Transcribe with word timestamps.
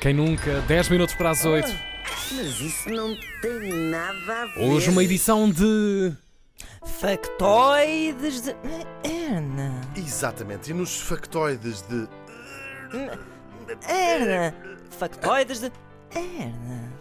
Quem 0.00 0.14
nunca? 0.14 0.62
10 0.62 0.88
minutos 0.88 1.14
para 1.14 1.28
as 1.30 1.44
8. 1.44 1.68
Mas 2.32 2.60
isso 2.60 2.88
não 2.88 3.14
tem 3.42 3.90
nada 3.90 4.42
a 4.42 4.46
ver. 4.46 4.60
Hoje 4.62 4.88
uma 4.88 5.04
edição 5.04 5.50
de. 5.50 6.12
Factoides 7.00 8.40
de. 8.40 8.56
Erna. 9.04 9.78
Exatamente. 9.94 10.70
E 10.70 10.74
nos 10.74 11.02
factoides 11.02 11.82
de. 11.82 12.08
Erna. 13.86 14.54
Factoides 14.88 15.60
de. 15.60 15.70
Erna. 16.14 16.92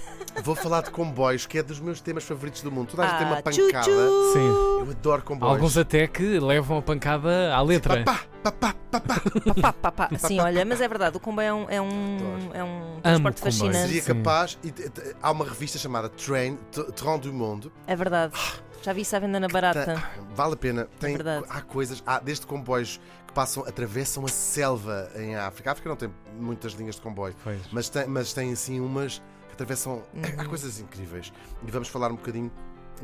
Vou 0.42 0.54
falar 0.54 0.82
de 0.82 0.90
comboios, 0.90 1.46
que 1.46 1.58
é 1.58 1.62
dos 1.62 1.80
meus 1.80 2.00
temas 2.00 2.24
favoritos 2.24 2.62
do 2.62 2.70
mundo. 2.70 2.88
Toda 2.90 3.02
a 3.04 3.06
gente 3.08 3.18
tem 3.18 3.26
uma 3.26 3.38
Ah, 3.38 3.42
pancada. 3.42 3.86
Sim. 4.32 4.48
Eu 4.80 4.90
adoro 4.90 5.22
comboios. 5.22 5.54
Alguns 5.54 5.76
até 5.78 6.06
que 6.06 6.38
levam 6.38 6.78
a 6.78 6.82
pancada 6.82 7.54
à 7.54 7.60
letra. 7.62 8.04
Papá, 8.04 8.24
papá, 8.42 8.74
papá. 8.90 9.22
Pá, 9.60 9.72
pá, 9.72 9.92
pá. 9.92 10.18
Sim, 10.18 10.40
olha, 10.40 10.64
mas 10.64 10.80
é 10.80 10.88
verdade, 10.88 11.16
o 11.16 11.20
comboio 11.20 11.46
é 11.48 11.52
um, 11.54 11.70
é 11.70 11.80
um, 11.80 12.50
é 12.54 12.64
um 12.64 13.00
transporte 13.02 13.36
comboios. 13.40 13.56
fascinante. 13.58 13.88
Seria 13.88 14.02
capaz. 14.02 14.58
E, 14.62 14.70
t- 14.70 14.88
t- 14.90 15.16
há 15.22 15.30
uma 15.30 15.44
revista 15.44 15.78
chamada 15.78 16.08
Train, 16.08 16.56
T- 16.70 16.84
Tron 16.92 17.18
du 17.18 17.32
Monde. 17.32 17.72
É 17.86 17.96
verdade. 17.96 18.34
Já 18.82 18.92
vi 18.92 19.00
isso 19.00 19.16
à 19.16 19.18
venda 19.18 19.40
na 19.40 19.48
barata. 19.48 20.00
Vale 20.34 20.52
a 20.52 20.56
pena. 20.56 20.88
Tem, 21.00 21.14
verdade. 21.16 21.44
há 21.48 21.60
coisas. 21.60 22.02
Há 22.06 22.20
desde 22.20 22.46
comboios 22.46 23.00
que 23.26 23.32
passam, 23.32 23.64
atravessam 23.66 24.24
a 24.24 24.28
selva 24.28 25.10
em 25.16 25.34
África. 25.34 25.70
A 25.70 25.72
África 25.72 25.88
não 25.88 25.96
tem 25.96 26.08
muitas 26.38 26.72
linhas 26.74 26.94
de 26.94 27.00
comboio. 27.00 27.34
Pois. 27.42 27.58
Mas 27.72 27.88
tem, 27.88 28.06
mas 28.06 28.32
tem 28.32 28.52
assim 28.52 28.78
umas 28.80 29.20
atravessam. 29.56 30.02
Há 30.38 30.42
Uhum. 30.42 30.48
coisas 30.48 30.78
incríveis. 30.80 31.32
E 31.66 31.70
vamos 31.70 31.88
falar 31.88 32.10
um 32.12 32.16
bocadinho 32.16 32.50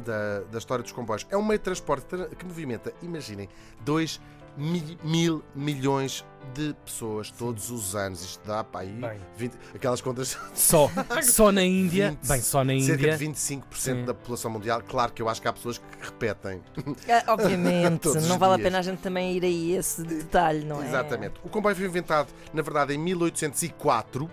da, 0.05 0.41
da 0.51 0.59
história 0.59 0.83
dos 0.83 0.93
comboios. 0.93 1.27
É 1.31 1.37
um 1.37 1.43
meio 1.45 1.59
de 1.59 1.65
transporte 1.65 2.05
tra- 2.07 2.29
que 2.29 2.45
movimenta, 2.47 2.93
imaginem, 3.03 3.49
2 3.85 4.21
mil, 4.57 4.99
mil 5.03 5.43
milhões 5.55 6.25
de 6.55 6.75
pessoas 6.85 7.31
todos 7.31 7.71
os 7.71 7.95
anos. 7.97 8.23
Isto 8.23 8.47
dá 8.47 8.63
para 8.65 8.83
aí 8.83 8.93
Bem. 8.93 9.21
20, 9.37 9.55
aquelas 9.75 10.01
contas. 10.03 10.37
Só, 10.55 10.91
só 11.23 11.51
na 11.53 11.63
Índia. 11.63 12.11
20, 12.11 12.29
Bem, 12.29 12.41
só 12.41 12.63
na 12.65 12.79
Cerca 12.81 12.95
Índia. 13.03 13.17
de 13.19 13.25
25% 13.27 13.63
Sim. 13.75 14.05
da 14.05 14.13
população 14.13 14.51
mundial. 14.51 14.83
Claro 14.87 15.13
que 15.13 15.23
eu 15.23 15.29
acho 15.29 15.41
que 15.41 15.49
há 15.49 15.53
pessoas 15.53 15.79
que 15.79 15.85
repetem. 16.03 16.63
Ah, 17.09 17.33
Obviamente, 17.33 18.09
não 18.29 18.39
vale 18.39 18.55
a 18.55 18.57
dias. 18.57 18.67
pena 18.67 18.79
a 18.79 18.83
gente 18.83 18.99
também 19.01 19.37
ir 19.37 19.45
aí 19.45 19.77
a 19.77 19.81
esse 19.81 20.03
detalhe, 20.03 20.65
não 20.67 20.83
é? 20.83 20.87
Exatamente. 20.87 21.35
O 21.45 21.49
comboio 21.49 21.75
foi 21.77 21.87
inventado, 21.87 22.29
na 22.53 22.61
verdade, 22.63 22.93
em 22.95 22.99
1804, 22.99 24.31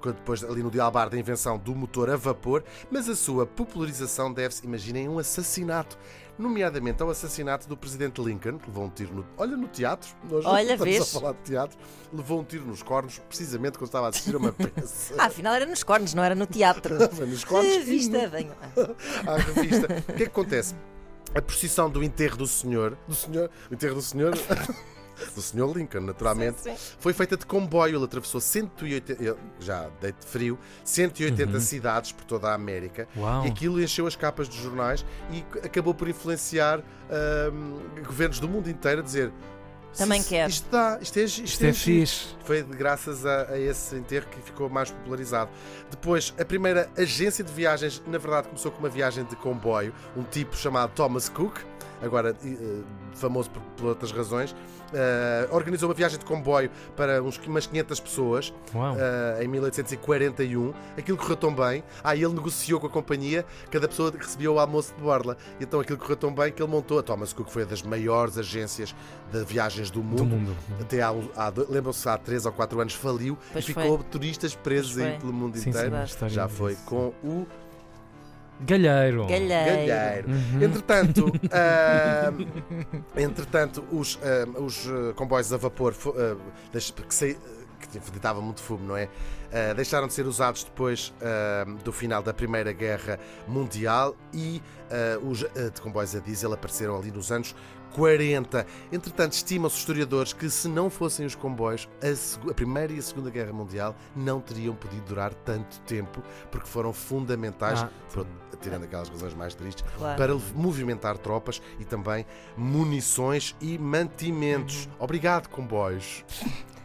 quando 0.00 0.16
depois 0.16 0.42
ali 0.44 0.62
no 0.62 0.70
dialbar 0.70 1.08
da 1.10 1.18
invenção 1.18 1.58
do 1.58 1.74
motor 1.74 2.10
a 2.10 2.16
vapor, 2.16 2.62
mas 2.90 3.08
a 3.08 3.16
sua 3.16 3.46
popularização 3.46 4.32
deve-se, 4.32 4.64
imaginem, 4.64 5.08
um 5.08 5.18
assassinato. 5.18 5.98
Nomeadamente 6.38 7.02
ao 7.02 7.10
assassinato 7.10 7.68
do 7.68 7.76
presidente 7.76 8.18
Lincoln, 8.22 8.56
que 8.56 8.66
levou 8.66 8.84
um 8.84 8.88
tiro 8.88 9.14
no. 9.14 9.26
Olha, 9.36 9.56
no 9.58 9.68
teatro. 9.68 10.08
Nós 10.30 10.42
Olha, 10.46 10.72
estamos 10.72 10.84
vês? 10.84 11.02
a 11.02 11.20
falar 11.20 11.32
de 11.34 11.42
teatro. 11.42 11.78
Levou 12.10 12.40
um 12.40 12.44
tiro 12.44 12.64
nos 12.64 12.82
cornos, 12.82 13.18
precisamente 13.28 13.76
quando 13.76 13.88
estava 13.88 14.06
a 14.06 14.08
assistir 14.08 14.34
a 14.34 14.38
uma 14.38 14.50
peça. 14.50 15.14
Ah, 15.18 15.26
afinal 15.26 15.52
era 15.52 15.66
nos 15.66 15.82
cornos, 15.82 16.14
não 16.14 16.24
era 16.24 16.34
no 16.34 16.46
teatro. 16.46 16.94
Nos 17.26 17.44
cornos. 17.44 17.70
Que 17.70 17.80
vista, 17.80 18.26
venho. 18.28 18.52
à 19.26 19.36
revista. 19.52 19.86
O 19.86 20.02
que 20.02 20.12
é 20.12 20.16
que 20.16 20.22
acontece? 20.24 20.74
A 21.34 21.42
procissão 21.42 21.90
do 21.90 22.02
enterro 22.02 22.38
do 22.38 22.46
senhor, 22.46 22.96
do 23.06 23.14
senhor, 23.14 23.50
o 23.70 23.74
enterro 23.74 23.96
do 23.96 24.02
senhor, 24.02 24.32
do 25.34 25.42
senhor 25.42 25.76
Lincoln, 25.76 26.00
naturalmente, 26.00 26.60
Sim, 26.60 26.76
sim. 26.76 26.94
foi 26.98 27.12
feita 27.12 27.36
de 27.36 27.46
comboio. 27.46 27.96
Ele 27.96 28.04
atravessou 28.04 28.40
180, 28.40 29.12
ele- 29.22 29.36
já 29.58 29.88
deito 30.00 30.26
frio, 30.26 30.58
180 30.84 31.60
cidades 31.60 32.12
por 32.12 32.24
toda 32.24 32.48
a 32.48 32.54
América. 32.54 33.08
Uau. 33.16 33.44
E 33.44 33.48
aquilo 33.48 33.80
encheu 33.82 34.06
as 34.06 34.16
capas 34.16 34.48
dos 34.48 34.58
jornais 34.58 35.04
e 35.30 35.44
acabou 35.64 35.94
por 35.94 36.08
influenciar 36.08 36.80
ahm, 37.10 38.02
governos 38.06 38.38
do 38.40 38.48
mundo 38.48 38.68
inteiro 38.70 39.00
a 39.00 39.04
dizer 39.04 39.32
Também 39.96 40.22
"Se- 40.22 40.28
quero." 40.28 40.48
Isto, 40.50 40.70
dá, 40.70 40.98
isto 41.00 41.18
é, 41.18 41.22
isto 41.24 41.44
Isto 41.44 41.64
é 41.66 41.72
giro." 41.72 42.06
fixe. 42.06 42.26
Foi 42.44 42.62
de 42.62 42.76
graças 42.76 43.26
a, 43.26 43.50
a 43.50 43.58
esse 43.58 43.96
enterro 43.96 44.26
que 44.30 44.40
ficou 44.40 44.68
mais 44.70 44.90
popularizado. 44.90 45.50
Depois, 45.90 46.32
a 46.38 46.44
primeira 46.44 46.88
agência 46.96 47.42
de 47.42 47.52
viagens, 47.52 48.00
na 48.06 48.18
verdade, 48.18 48.46
começou 48.48 48.70
com 48.70 48.78
uma 48.78 48.88
viagem 48.88 49.24
de 49.24 49.34
comboio, 49.36 49.92
um 50.16 50.22
tipo 50.22 50.56
chamado 50.56 50.92
Thomas 50.94 51.28
Cook, 51.28 51.58
agora 52.02 52.34
eh, 52.44 52.56
famoso 53.14 53.50
por, 53.50 53.62
por 53.76 53.86
outras 53.86 54.12
razões, 54.12 54.54
eh, 54.92 55.48
organizou 55.50 55.88
uma 55.88 55.94
viagem 55.94 56.18
de 56.18 56.24
comboio 56.24 56.70
para 56.96 57.22
uns, 57.22 57.38
umas 57.46 57.66
500 57.66 58.00
pessoas 58.00 58.52
eh, 58.98 59.44
em 59.44 59.48
1841. 59.48 60.72
Aquilo 60.96 61.18
correu 61.18 61.36
tão 61.36 61.54
bem. 61.54 61.82
Ah, 62.02 62.14
ele 62.14 62.28
negociou 62.28 62.80
com 62.80 62.86
a 62.86 62.90
companhia, 62.90 63.44
cada 63.70 63.86
pessoa 63.88 64.12
recebia 64.16 64.50
o 64.50 64.58
almoço 64.58 64.94
de 64.94 65.00
borla. 65.02 65.36
E 65.60 65.64
então 65.64 65.80
aquilo 65.80 65.98
correu 65.98 66.16
tão 66.16 66.34
bem 66.34 66.52
que 66.52 66.62
ele 66.62 66.70
montou. 66.70 66.98
A 66.98 67.02
Thomas 67.02 67.32
Cook 67.32 67.48
foi 67.50 67.62
uma 67.62 67.68
das 67.70 67.82
maiores 67.82 68.38
agências 68.38 68.94
de 69.32 69.44
viagens 69.44 69.90
do 69.90 70.02
mundo. 70.02 70.16
Do 70.18 70.24
mundo. 70.24 70.56
Até 70.80 71.02
há, 71.02 71.14
há 71.36 71.50
dois- 71.50 71.68
lembram-se, 71.68 72.08
há 72.08 72.16
3 72.18 72.46
ou 72.46 72.52
4 72.52 72.80
anos 72.80 72.94
faliu 72.94 73.36
Pois 73.52 73.68
e 73.68 73.72
foi. 73.72 73.82
ficou 73.82 73.98
turistas 74.04 74.54
presos 74.54 74.98
aí 74.98 75.18
pelo 75.18 75.32
mundo 75.32 75.56
Sim, 75.58 75.70
inteiro. 75.70 75.92
Já 76.28 76.48
foi 76.48 76.76
com 76.86 77.12
o 77.22 77.46
Galheiro. 78.60 79.26
Galheiro. 79.26 79.86
Galheiro. 79.88 80.28
Uhum. 80.30 80.62
Entretanto, 80.62 81.32
ahm, 81.52 82.46
entretanto 83.16 83.84
os, 83.90 84.18
ahm, 84.22 84.64
os 84.64 84.86
ah, 84.86 85.12
comboios 85.14 85.52
a 85.52 85.56
vapor 85.56 85.92
deix- 86.72 86.90
que, 86.90 87.14
sei- 87.14 87.38
que 87.80 87.88
muito 88.42 88.60
fumo, 88.60 88.86
não 88.86 88.96
é? 88.96 89.08
Ah, 89.52 89.72
deixaram 89.74 90.06
de 90.06 90.12
ser 90.12 90.26
usados 90.26 90.62
depois 90.64 91.12
ahm, 91.20 91.76
do 91.84 91.92
final 91.92 92.22
da 92.22 92.32
Primeira 92.34 92.72
Guerra 92.72 93.18
Mundial 93.48 94.14
e 94.32 94.62
ah, 94.90 95.18
os 95.22 95.40
de 95.40 95.80
comboios 95.80 96.14
a 96.14 96.20
diesel 96.20 96.52
apareceram 96.52 96.96
ali 96.96 97.10
nos 97.10 97.32
anos 97.32 97.54
40. 97.94 98.66
Entretanto, 98.92 99.32
estimam-se 99.32 99.74
os 99.76 99.80
historiadores 99.80 100.32
que 100.32 100.48
se 100.50 100.68
não 100.68 100.88
fossem 100.90 101.26
os 101.26 101.34
comboios, 101.34 101.88
a, 102.02 102.50
a 102.50 102.54
Primeira 102.54 102.92
e 102.92 102.98
a 102.98 103.02
Segunda 103.02 103.30
Guerra 103.30 103.52
Mundial 103.52 103.94
não 104.16 104.40
teriam 104.40 104.74
podido 104.74 105.02
durar 105.04 105.32
tanto 105.34 105.78
tempo, 105.80 106.22
porque 106.50 106.66
foram 106.68 106.92
fundamentais, 106.92 107.80
Ah, 107.82 107.90
por- 108.12 108.26
tirando 108.60 108.84
aquelas 108.84 109.08
razões 109.08 109.34
mais 109.34 109.54
tristes, 109.54 109.84
Claro. 109.96 110.16
para 110.16 110.34
movimentar 110.54 111.16
tropas 111.18 111.62
e 111.78 111.84
também 111.84 112.26
munições 112.56 113.56
e 113.60 113.78
mantimentos. 113.78 114.88
Obrigado, 114.98 115.48
comboios. 115.48 116.24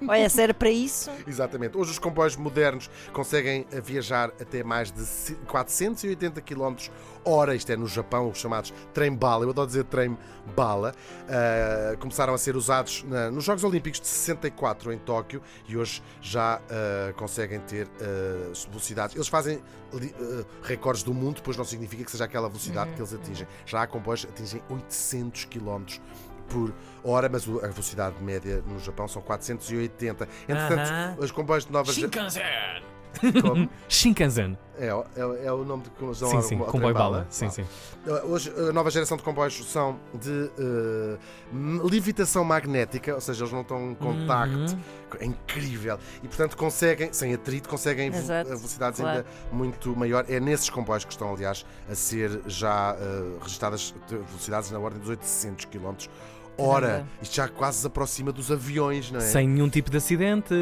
Olha, 0.08 0.30
se 0.30 0.42
era 0.42 0.54
para 0.54 0.70
isso, 0.70 1.10
Exatamente. 1.28 1.78
Hoje 1.78 1.92
os 1.92 2.00
comboios 2.00 2.36
modernos 2.36 2.90
conseguem 3.14 3.66
viajar 3.84 4.30
até 4.42 4.64
mais 4.64 4.92
de 4.92 5.02
ci- 5.06 5.36
480 5.48 6.42
km 6.42 6.76
hora, 7.24 7.56
isto 7.56 7.72
é 7.72 7.76
no 7.76 7.88
Japão, 7.88 8.30
os 8.30 8.38
chamados 8.38 8.74
trem-bala. 8.94 9.46
Eu 9.46 9.50
adoro 9.50 9.68
dizer 9.68 9.84
trem-bala. 9.86 10.94
Ah, 11.28 11.96
começaram 12.00 12.34
a 12.34 12.38
ser 12.38 12.56
usados 12.56 13.04
na- 13.08 13.32
nos 13.32 13.44
Jogos 13.44 13.64
Olímpicos 13.64 14.00
de 14.00 14.08
64 14.08 14.94
em 14.94 14.98
Tóquio 15.00 15.42
e 15.68 15.76
hoje 15.78 16.04
já 16.22 16.62
ah, 16.70 17.14
conseguem 17.18 17.60
ter 17.62 17.88
ah, 18.00 18.52
velocidades. 18.70 19.16
Eles 19.16 19.28
fazem 19.28 19.62
recordes 20.64 21.04
do 21.04 21.14
mundo, 21.14 21.36
depois 21.36 21.56
não 21.58 21.64
significa 21.64 22.04
que 22.04 22.12
seja 22.12 22.26
aquela 22.26 22.48
velocidade 22.50 22.92
que 22.94 23.00
eles 23.02 23.14
atingem. 23.14 23.48
Já 23.66 23.84
há 23.84 23.88
comboios 23.88 24.26
que 24.26 24.32
atingem 24.32 24.62
800 24.70 25.46
km 25.46 25.84
por 26.50 26.74
hora, 27.04 27.30
mas 27.30 27.48
a 27.48 27.68
velocidade 27.68 28.16
média 28.22 28.64
no 28.68 28.80
Japão 28.80 29.08
são 29.08 29.22
480. 29.22 30.28
Entretanto, 30.48 30.90
Aham. 30.90 31.16
os 31.20 31.32
comboios 31.32 31.66
de 31.66 31.72
nova 31.72 31.92
geração. 31.92 32.30
Shinkansen. 32.30 33.42
Como? 33.42 33.70
Shinkansen. 33.88 34.58
É, 34.78 34.88
é, 34.88 35.46
é 35.46 35.52
o 35.54 35.64
nome 35.64 35.84
de 35.84 35.90
dão 35.98 36.14
Sim, 36.14 36.42
sim. 36.42 36.58
Comboio 36.58 36.94
bala. 36.94 37.26
Sim, 37.30 37.46
Ah. 37.46 37.50
sim. 37.50 37.62
Uh, 38.06 38.28
Hoje, 38.28 38.52
a 38.58 38.74
nova 38.74 38.92
geração 38.92 39.16
de 39.16 39.24
comboios 39.24 39.72
são 39.72 39.98
de 40.14 40.30
uh, 40.60 41.88
levitação 41.88 42.44
magnética, 42.44 43.16
ou 43.16 43.22
seja, 43.22 43.44
eles 43.44 43.54
não 43.54 43.62
estão 43.62 43.92
em 43.92 43.96
contacto. 43.96 44.58
Uhum. 44.58 44.80
É 45.20 45.26
incrível. 45.26 45.98
E, 46.22 46.28
portanto, 46.28 46.58
conseguem, 46.58 47.14
sem 47.14 47.34
atrito, 47.34 47.70
conseguem 47.70 48.08
Exato, 48.14 48.50
velocidades 48.50 49.00
claro. 49.00 49.20
ainda 49.20 49.30
muito 49.50 49.96
maior. 49.96 50.26
É 50.28 50.42
nesses 50.42 50.70
comboios 50.70 51.06
que 51.06 51.12
estão, 51.12 51.34
aliás, 51.34 51.66
a 51.90 51.96
ser 51.96 52.42
já 52.48 52.96
uh, 52.96 53.40
registadas 53.42 53.96
de 54.08 54.18
velocidades 54.18 54.72
na 54.72 54.80
ordem 54.80 55.00
dos 55.00 55.10
800 55.10 55.66
km 55.66 55.94
hora. 56.58 56.88
Caramba. 56.88 57.08
Isto 57.22 57.36
já 57.36 57.48
quase 57.48 57.78
se 57.80 57.88
aproxima 57.88 58.32
dos 58.32 58.52
aviões, 58.52 59.12
não 59.12 59.20
é? 59.20 59.24
Sem 59.24 59.48
nenhum 59.48 59.70
tipo 59.70 59.90
de 59.92 59.98
acidente. 59.98 60.54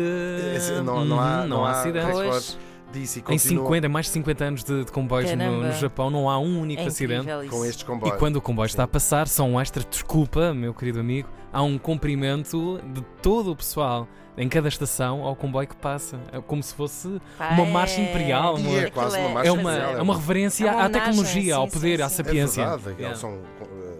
Esse- 0.55 0.81
não, 0.81 1.05
não 1.05 1.19
há, 1.19 1.41
Uhum, 1.41 1.47
não 1.47 1.65
há 1.65 1.71
acidentes. 1.71 2.07
recordes 2.07 2.57
pois, 2.57 2.57
disso. 2.93 3.17
E 3.17 3.21
Em 3.21 3.23
continua 3.23 3.63
50, 3.65 3.89
mais 3.89 4.05
de 4.07 4.11
50 4.11 4.43
anos 4.45 4.63
de, 4.63 4.85
de 4.85 4.91
comboios 4.91 5.31
no, 5.35 5.63
no 5.63 5.71
Japão, 5.73 6.09
não 6.09 6.29
há 6.29 6.37
um 6.39 6.61
único 6.61 6.81
é 6.81 6.85
acidente. 6.87 7.27
com 7.49 7.65
estes 7.65 7.81
E 7.81 7.85
comboios. 7.85 8.17
quando 8.17 8.35
o 8.37 8.41
comboio 8.41 8.65
está 8.67 8.83
a 8.83 8.87
Sim. 8.87 8.91
passar, 8.91 9.27
só 9.27 9.43
um 9.43 9.59
extra 9.59 9.83
desculpa, 9.83 10.53
meu 10.53 10.73
querido 10.73 10.99
amigo, 10.99 11.29
há 11.51 11.61
um 11.61 11.77
cumprimento 11.77 12.79
de 12.93 13.01
todo 13.21 13.51
o 13.51 13.55
pessoal 13.55 14.07
em 14.35 14.49
cada 14.49 14.67
estação 14.67 15.21
ao 15.23 15.35
comboio 15.35 15.67
que 15.67 15.75
passa. 15.75 16.19
É 16.31 16.41
como 16.41 16.63
se 16.63 16.73
fosse 16.73 17.07
uma 17.39 17.63
é- 17.67 17.71
marcha 17.71 18.01
imperial, 18.01 18.57
E 18.57 18.61
uma- 18.61 18.77
é 18.79 18.89
quase 18.89 19.17
uma 19.19 19.29
marcha 19.29 19.49
é 19.49 19.53
imperial, 19.53 19.55
uma, 19.85 19.95
é 19.95 19.99
é 19.99 20.01
uma 20.01 20.15
reverência 20.15 20.67
É 20.67 20.71
uma 20.71 20.83
à 20.85 20.89
tecnologia, 20.89 21.55
ao 21.55 21.67
sim, 21.67 21.73
poder, 21.73 21.97
sim, 21.97 22.03
à 22.03 22.09
sim. 22.09 22.15
sapiência. 22.15 22.61
É 22.63 22.65
verdade, 22.77 22.95
Yeah. 22.97 23.15
são, 23.19 23.37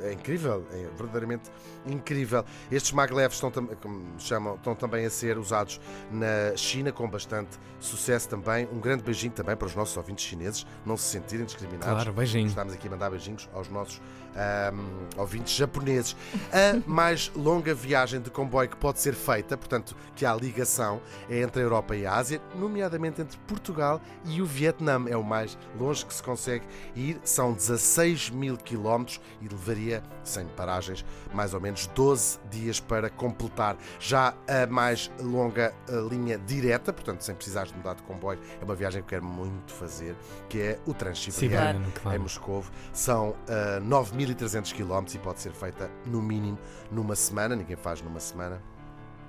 é 0.03 0.13
incrível, 0.13 0.65
é 0.71 0.88
verdadeiramente 0.97 1.50
incrível. 1.85 2.44
Estes 2.71 2.91
maglevs 2.91 3.35
estão, 3.35 3.51
como 3.51 4.19
chamam, 4.19 4.55
estão 4.55 4.75
também 4.75 5.05
a 5.05 5.09
ser 5.09 5.38
usados 5.38 5.79
na 6.11 6.55
China 6.55 6.91
com 6.91 7.09
bastante 7.09 7.57
sucesso 7.79 8.29
também. 8.29 8.67
Um 8.71 8.79
grande 8.79 9.03
beijinho 9.03 9.33
também 9.33 9.55
para 9.55 9.67
os 9.67 9.75
nossos 9.75 9.95
ouvintes 9.97 10.25
chineses, 10.25 10.65
não 10.85 10.97
se 10.97 11.05
sentirem 11.05 11.45
discriminados. 11.45 11.94
Claro, 11.94 12.13
beijinho. 12.13 12.47
Estamos 12.47 12.73
aqui 12.73 12.88
a 12.88 12.91
mandar 12.91 13.09
beijinhos 13.09 13.50
aos 13.53 13.69
nossos 13.69 14.01
ahm, 14.35 14.79
ouvintes 15.17 15.53
japoneses. 15.53 16.15
A 16.51 16.81
mais 16.89 17.31
longa 17.35 17.73
viagem 17.73 18.21
de 18.21 18.29
comboio 18.29 18.69
que 18.69 18.77
pode 18.77 19.00
ser 19.00 19.13
feita, 19.13 19.57
portanto, 19.57 19.95
que 20.15 20.25
há 20.25 20.33
ligação, 20.33 21.01
é 21.29 21.41
entre 21.41 21.61
a 21.61 21.65
Europa 21.65 21.95
e 21.95 22.05
a 22.05 22.13
Ásia, 22.13 22.41
nomeadamente 22.55 23.21
entre 23.21 23.38
Portugal 23.39 24.01
e 24.25 24.41
o 24.41 24.45
Vietnã. 24.45 25.03
É 25.07 25.17
o 25.17 25.23
mais 25.23 25.57
longe 25.77 26.05
que 26.05 26.13
se 26.13 26.23
consegue 26.23 26.65
ir. 26.95 27.19
São 27.23 27.53
16 27.53 28.29
mil 28.29 28.57
quilómetros 28.57 29.19
e 29.41 29.47
levaria, 29.47 29.93
sem 30.24 30.45
paragens, 30.48 31.06
mais 31.34 31.54
ou 31.54 31.60
menos 31.60 31.88
12 31.88 32.40
dias 32.50 32.80
para 32.80 33.10
completar. 33.10 33.78
Já 34.00 34.34
a 34.48 34.66
mais 34.68 35.12
longa 35.19 35.74
linha 36.10 36.38
direta, 36.38 36.94
portanto, 36.94 37.22
sem 37.22 37.36
precisares 37.36 37.72
de 37.72 37.78
mudar 37.78 37.95
de 37.95 38.04
comboio, 38.04 38.40
é 38.62 38.63
uma 38.63 38.75
viagem 38.75 39.01
que 39.01 39.06
eu 39.06 39.19
quero 39.19 39.25
muito 39.25 39.74
fazer, 39.74 40.16
que 40.48 40.62
é 40.62 40.80
o 40.86 40.94
Transiberiano 40.94 41.34
Siberiano, 41.34 41.88
em 41.88 41.92
claro. 41.92 42.22
Moscovo. 42.22 42.72
São 42.92 43.36
ah, 43.48 43.80
9.300 43.81 44.74
km 44.74 45.13
e 45.13 45.19
pode 45.19 45.42
ser 45.42 45.51
feita 45.51 45.90
no 46.06 46.22
mínimo 46.22 46.57
numa 46.92 47.16
semana. 47.16 47.56
Ninguém 47.56 47.75
faz 47.75 48.01
numa 48.01 48.19
semana. 48.19 48.62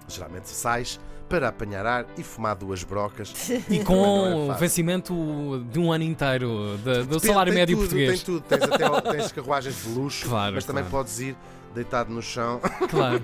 Geralmente 0.08 0.48
sais 0.48 1.00
para 1.28 1.48
apanhar 1.48 1.86
ar 1.86 2.06
e 2.18 2.22
fumar 2.22 2.54
duas 2.54 2.84
brocas. 2.84 3.32
E 3.70 3.78
Não 3.78 3.84
com 3.84 4.26
é 4.26 4.34
o 4.34 4.54
vencimento 4.54 5.64
de 5.70 5.78
um 5.78 5.90
ano 5.92 6.04
inteiro 6.04 6.76
de- 6.78 6.84
do 6.84 7.04
Depende, 7.04 7.26
salário 7.26 7.52
tem 7.52 7.60
médio 7.60 7.76
tudo, 7.76 7.84
português. 7.86 8.22
Tem 8.22 8.34
tudo, 8.34 8.40
tens 8.42 8.62
até 8.62 9.12
tens 9.12 9.32
carruagens 9.32 9.82
de 9.82 9.88
luxo, 9.90 10.28
Claro, 10.28 10.54
mas 10.54 10.64
também 10.64 10.84
claro. 10.84 10.96
podes 10.98 11.20
ir 11.20 11.36
deitado 11.74 12.12
no 12.12 12.22
chão, 12.22 12.60
Claro. 12.88 13.20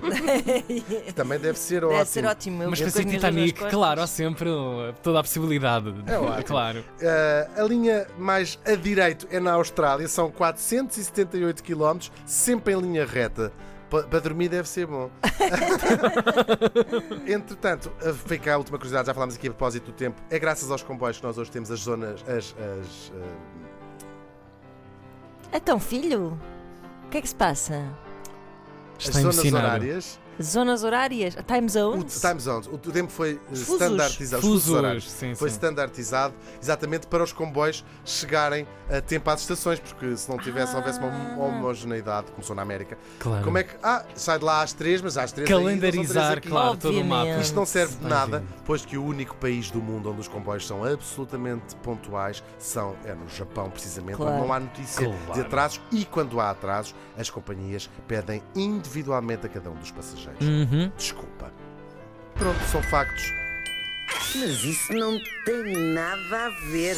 também 1.15 1.39
deve 1.39 1.57
ser 1.57 1.81
Deve 1.81 1.93
ótimo. 1.93 2.05
ser 2.05 2.25
ótimo. 2.25 2.57
Mas 2.69 2.79
com 2.79 2.85
para 2.85 2.91
ser 2.91 3.05
Titanic, 3.05 3.53
claro, 3.69 4.01
há 4.01 4.07
sempre 4.07 4.49
uh, 4.49 4.93
toda 5.01 5.19
a 5.19 5.23
possibilidade. 5.23 5.93
É 6.07 6.17
ótimo. 6.17 6.43
Claro. 6.43 6.83
Ah, 7.01 7.61
a 7.61 7.63
linha 7.63 8.07
mais 8.17 8.59
a 8.65 8.75
direito 8.75 9.25
é 9.31 9.39
na 9.39 9.53
Austrália, 9.53 10.07
são 10.07 10.29
478 10.31 11.63
km, 11.63 12.09
sempre 12.25 12.73
em 12.73 12.81
linha 12.81 13.05
reta. 13.05 13.53
Pa- 13.91 14.03
Para 14.03 14.19
dormir 14.21 14.47
deve 14.49 14.67
ser 14.69 14.87
bom. 14.87 15.11
Entretanto, 17.27 17.91
fica 18.25 18.53
a 18.53 18.57
última 18.57 18.77
curiosidade, 18.77 19.07
já 19.07 19.13
falámos 19.13 19.35
aqui 19.35 19.47
a 19.47 19.51
propósito 19.51 19.87
do 19.87 19.91
tempo. 19.91 20.19
É 20.29 20.39
graças 20.39 20.71
aos 20.71 20.81
comboios 20.81 21.17
que 21.17 21.23
nós 21.23 21.37
hoje 21.37 21.51
temos 21.51 21.69
as 21.69 21.79
zonas. 21.81 22.21
As, 22.21 22.55
as, 22.57 23.11
ah, 25.51 25.57
Então, 25.57 25.79
filho, 25.79 26.39
o 27.05 27.09
que 27.09 27.17
é 27.17 27.21
que 27.21 27.27
se 27.29 27.35
passa? 27.35 27.83
as 28.97 29.07
Está 29.07 29.19
a 29.19 29.31
zonas 29.31 29.53
horárias. 29.53 30.19
Zonas 30.41 30.83
horárias? 30.83 31.35
Time 31.47 31.65
O 31.67 31.69
zones? 31.69 32.19
time 32.21 32.39
zones. 32.39 32.67
O 32.67 32.77
tempo 32.77 33.11
foi 33.11 33.33
eh, 33.33 33.39
Fusos. 33.49 33.67
standardizado. 33.69 34.41
os 34.41 34.47
fusos 34.47 34.63
Fusos, 34.63 34.77
horários. 34.77 35.11
sim, 35.11 35.35
Foi 35.35 35.49
sim. 35.49 35.55
standardizado 35.55 36.33
exatamente 36.61 37.07
para 37.07 37.23
os 37.23 37.31
comboios 37.33 37.83
chegarem 38.05 38.67
a 38.89 39.01
tempo 39.01 39.29
às 39.29 39.41
estações, 39.41 39.79
porque 39.79 40.15
se 40.17 40.29
não 40.29 40.37
tivesse, 40.37 40.75
houvesse 40.75 40.99
uma 40.99 41.09
Ah. 41.11 41.37
homogeneidade, 41.39 42.31
começou 42.31 42.55
na 42.55 42.61
América. 42.61 42.97
Claro. 43.19 43.43
Como 43.43 43.57
é 43.57 43.63
que. 43.63 43.75
Ah, 43.81 44.03
sai 44.15 44.37
de 44.39 44.45
lá 44.45 44.61
às 44.61 44.73
três, 44.73 45.01
mas 45.01 45.17
às 45.17 45.31
três 45.31 45.49
aí, 45.49 45.55
Calendarizar, 45.55 46.37
aqui. 46.37 46.49
claro, 46.49 46.77
todo 46.77 46.99
o 46.99 47.05
mapa. 47.05 47.29
Isto 47.41 47.55
não 47.55 47.65
serve 47.65 47.95
de 47.95 48.05
nada, 48.07 48.43
pois 48.65 48.85
que 48.85 48.97
o 48.97 49.03
único 49.05 49.35
país 49.35 49.71
do 49.71 49.81
mundo 49.81 50.09
onde 50.11 50.21
os 50.21 50.27
comboios 50.27 50.65
são 50.67 50.83
absolutamente 50.83 51.75
pontuais 51.77 52.43
são, 52.59 52.95
é 53.05 53.13
no 53.13 53.27
Japão, 53.29 53.69
precisamente, 53.69 54.17
Claro. 54.17 54.33
onde 54.35 54.41
não 54.47 54.53
há 54.53 54.59
notícia 54.59 55.05
Claro. 55.05 55.33
de 55.33 55.41
atrasos 55.41 55.81
e 55.91 56.05
quando 56.05 56.39
há 56.39 56.49
atrasos, 56.51 56.93
as 57.17 57.29
companhias 57.29 57.89
pedem 58.07 58.41
individualmente 58.55 59.45
a 59.45 59.49
cada 59.49 59.69
um 59.69 59.75
dos 59.75 59.91
passageiros. 59.91 60.30
Uhum. 60.41 60.91
Desculpa. 60.97 61.51
Pronto, 62.35 62.59
são 62.71 62.81
factos. 62.83 63.23
Mas 64.35 64.63
isso 64.63 64.93
não 64.93 65.19
tem 65.45 65.93
nada 65.93 66.45
a 66.45 66.49
ver. 66.71 66.95